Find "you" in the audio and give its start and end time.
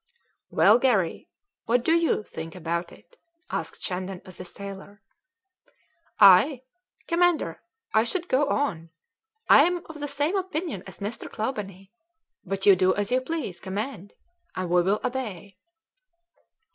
1.95-2.23, 12.65-12.75, 13.11-13.21